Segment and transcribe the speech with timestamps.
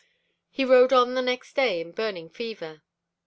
[0.49, 2.81] He rode on the next day in a burning fever.